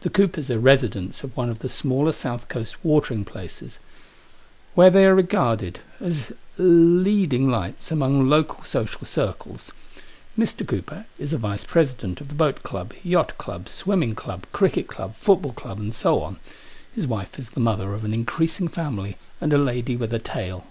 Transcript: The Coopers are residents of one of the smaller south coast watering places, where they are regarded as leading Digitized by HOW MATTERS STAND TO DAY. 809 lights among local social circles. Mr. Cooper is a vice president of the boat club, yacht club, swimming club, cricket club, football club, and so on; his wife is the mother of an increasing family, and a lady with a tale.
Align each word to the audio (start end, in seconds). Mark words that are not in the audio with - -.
The 0.00 0.08
Coopers 0.08 0.50
are 0.50 0.58
residents 0.58 1.22
of 1.22 1.36
one 1.36 1.50
of 1.50 1.58
the 1.58 1.68
smaller 1.68 2.12
south 2.12 2.48
coast 2.48 2.82
watering 2.82 3.22
places, 3.26 3.80
where 4.74 4.88
they 4.88 5.04
are 5.04 5.14
regarded 5.14 5.80
as 6.00 6.32
leading 6.56 7.48
Digitized 7.48 7.50
by 7.50 7.50
HOW 7.50 7.50
MATTERS 7.50 7.50
STAND 7.50 7.50
TO 7.50 7.52
DAY. 7.52 7.52
809 7.52 7.60
lights 7.60 7.90
among 8.24 8.28
local 8.30 8.64
social 8.64 9.04
circles. 9.04 9.72
Mr. 10.38 10.66
Cooper 10.66 11.04
is 11.18 11.34
a 11.34 11.36
vice 11.36 11.64
president 11.64 12.22
of 12.22 12.28
the 12.28 12.34
boat 12.34 12.62
club, 12.62 12.94
yacht 13.02 13.36
club, 13.36 13.68
swimming 13.68 14.14
club, 14.14 14.44
cricket 14.54 14.86
club, 14.86 15.14
football 15.16 15.52
club, 15.52 15.78
and 15.78 15.94
so 15.94 16.22
on; 16.22 16.38
his 16.94 17.06
wife 17.06 17.38
is 17.38 17.50
the 17.50 17.60
mother 17.60 17.92
of 17.92 18.04
an 18.06 18.14
increasing 18.14 18.68
family, 18.68 19.18
and 19.38 19.52
a 19.52 19.58
lady 19.58 19.96
with 19.98 20.14
a 20.14 20.18
tale. 20.18 20.64